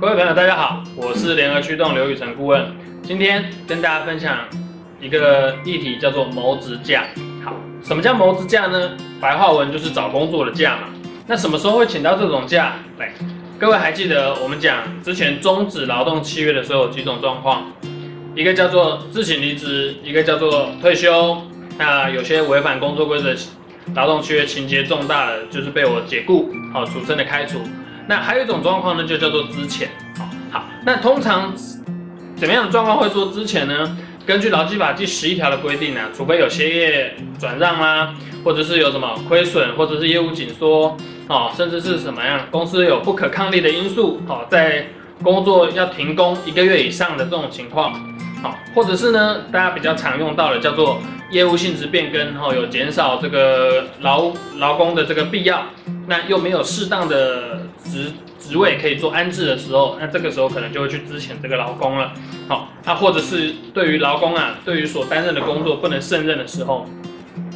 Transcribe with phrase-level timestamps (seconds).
[0.00, 2.66] 各位朋友，大家好，我是联合驱动刘宇成顾问。
[3.02, 4.38] 今天跟大家分享
[5.00, 7.04] 一个议题，叫做谋职假。
[7.44, 8.96] 好，什么叫谋职假呢？
[9.20, 10.88] 白话文就是找工作的假嘛。
[11.28, 12.74] 那什么时候会请到这种假？
[12.98, 13.12] 来，
[13.58, 17.72] 各位还记得我们讲之前终止劳动契约的时候有几种状况？
[18.34, 21.40] 一个叫做自请离职，一个叫做退休。
[21.78, 23.32] 那有些违反工作规则、
[23.94, 27.60] 劳动契约情节重大的，就是被我解雇，好，俗称的开除。
[28.06, 29.86] 那还有一种状况呢，就叫做资遣。
[30.18, 31.54] 好，好，那通常
[32.36, 33.96] 怎么样的状况会做资遣呢？
[34.26, 40.96] 根据劳基法第十一条的规定呢，除非有歇业转让啦，或者是有什么亏损，或者是业务紧缩，
[41.28, 44.86] 哦，甚至是什么样公司有不可抗力的因素，哦，在
[45.22, 47.92] 工作要停工一个月以上的这种情况，
[48.42, 55.66] 好，或者是呢，大家比较常用到的叫做业务性质变更，哦，有减少这个劳劳工的这个必要。
[56.06, 57.53] 那又没有适当的
[57.84, 62.12] 职职位可以做安置的时候，那这个时候可能就会去支遣这个劳工了。
[62.48, 66.86] 好，那或者是对于劳工啊，对于所担任的工作不能胜任的时候，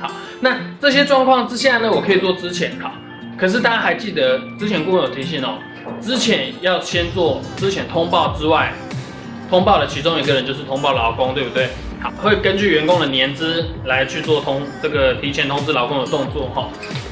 [0.00, 2.70] 好，那这些状况之下呢，我可以做支遣。
[2.82, 2.92] 好，
[3.38, 5.58] 可是大家还记得之前顾问有提醒哦，
[6.00, 8.72] 资遣要先做资遣通报之外，
[9.48, 11.68] 通报的其中一个人就是通报劳工，对不对？
[12.10, 16.68] 会根据员工的年资来去做通这个提前通知劳工的动作哈。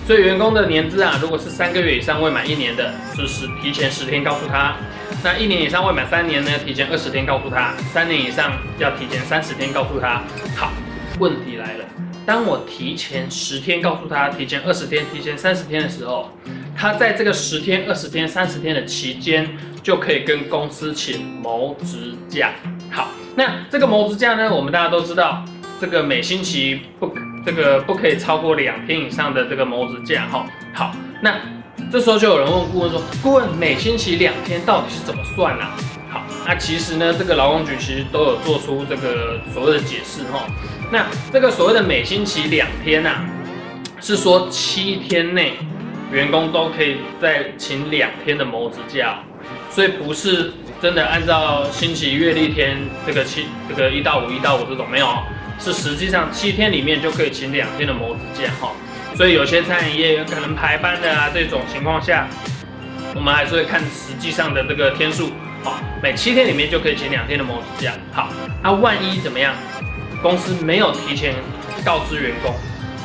[0.06, 4.76] 所以员工的年资啊，如果是三个月以上未满一年的，就是提前十天告诉他；
[5.22, 10.22] 那一年以上未满三年呢，提前二十天告诉他；三年以上要提前三十天告诉他。
[10.56, 10.72] 好，
[11.20, 11.84] 问题来了，
[12.26, 16.28] 当我提前十天告诉他，提前二十天，提前三十天的时候，
[16.76, 19.48] 他在这个十天、二十天、三十天的期间，
[19.84, 22.50] 就可以跟公司请谋职假。
[22.92, 25.44] 好，那这个模子假呢，我们大家都知道，
[25.80, 27.12] 这个每星期不。
[27.44, 30.46] 这个不可以超过两天以上的这个模子假哈。
[30.72, 31.34] 好，那
[31.90, 35.64] 这时候就有人问顾问说：“顾问，每星期两天到底是怎么算呢？”
[36.08, 40.46] 好，那其实呢，这个劳工局其实都有做出这个所谓的解释哈。
[40.92, 43.24] 那这个所谓的每星期两天呐，
[44.00, 45.54] 是说七天内
[46.12, 49.18] 员工都可以再请两天的模子假，
[49.68, 52.76] 所以不是真的按照星期月历天
[53.06, 55.06] 这个七这个一到五一到五这种没有。
[55.60, 58.72] 是实际上七天里面就可以请两天的模子假哈，
[59.14, 62.26] 所以有些餐饮业有可能排班的啊，这种情况下，
[63.14, 65.30] 我们还是会看实际上的这个天数，
[65.62, 69.54] 好，每七天里面就可以请两天的模子假，好，那万一怎么样，
[70.20, 71.32] 公司没有提前
[71.84, 72.52] 告知员工，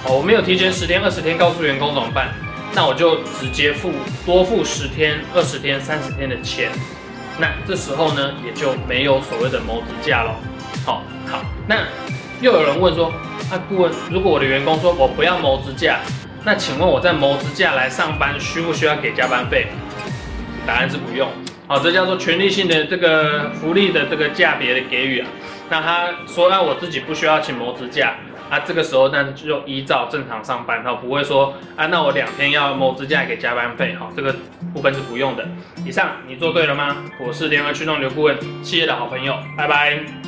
[0.06, 2.34] 哦，我没有提前十天、二十天告诉员工怎么办？
[2.74, 3.94] 那我就直接付
[4.26, 6.72] 多付十天、二十天、三十天的钱，
[7.40, 10.36] 那这时候呢，也就没有所谓的谋职假喽，
[10.86, 11.78] 好，好，那。
[12.40, 13.12] 又有人问说
[13.50, 15.98] ：“啊，顾问，如果我的员工说我不要谋职假，
[16.46, 19.66] 那请问我在谋职假来上班需不需要给加班费？”
[20.68, 21.28] 答案是不用。
[21.66, 25.28] 好，这叫做权利性的这个福利的这个价别的给予啊。
[25.68, 28.14] 那他说：“啊，我自己不需要请谋职假
[28.50, 34.36] 啊。”这个时候那就依照正常上班，哈不会说：“啊，那我两天要某支架给加班费。”哈，这个
[34.74, 35.48] 部分是不用的。
[35.86, 36.98] 以上你做对了吗？
[37.20, 40.27] 我是联合驱动刘顾问，企业的好朋友，拜拜。